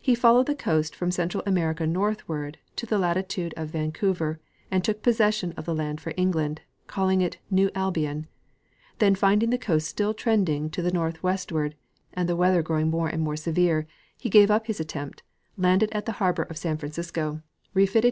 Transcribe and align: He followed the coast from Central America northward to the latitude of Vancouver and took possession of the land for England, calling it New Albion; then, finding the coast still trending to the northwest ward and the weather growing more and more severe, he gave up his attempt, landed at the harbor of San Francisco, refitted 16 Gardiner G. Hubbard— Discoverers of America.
He 0.00 0.14
followed 0.14 0.46
the 0.46 0.54
coast 0.54 0.94
from 0.94 1.10
Central 1.10 1.42
America 1.44 1.84
northward 1.84 2.58
to 2.76 2.86
the 2.86 2.96
latitude 2.96 3.52
of 3.56 3.70
Vancouver 3.72 4.38
and 4.70 4.84
took 4.84 5.02
possession 5.02 5.50
of 5.56 5.64
the 5.64 5.74
land 5.74 6.00
for 6.00 6.14
England, 6.16 6.60
calling 6.86 7.22
it 7.22 7.38
New 7.50 7.68
Albion; 7.74 8.28
then, 9.00 9.16
finding 9.16 9.50
the 9.50 9.58
coast 9.58 9.88
still 9.88 10.14
trending 10.14 10.70
to 10.70 10.80
the 10.80 10.92
northwest 10.92 11.50
ward 11.50 11.74
and 12.12 12.28
the 12.28 12.36
weather 12.36 12.62
growing 12.62 12.88
more 12.88 13.08
and 13.08 13.24
more 13.24 13.34
severe, 13.36 13.88
he 14.16 14.30
gave 14.30 14.48
up 14.48 14.68
his 14.68 14.78
attempt, 14.78 15.24
landed 15.56 15.88
at 15.90 16.06
the 16.06 16.12
harbor 16.22 16.44
of 16.44 16.56
San 16.56 16.76
Francisco, 16.76 17.22
refitted 17.30 17.36
16 17.36 17.42
Gardiner 17.42 17.42
G. 17.42 17.46
Hubbard— 17.48 17.72
Discoverers 17.74 17.88
of 17.88 17.94
America. 17.96 18.06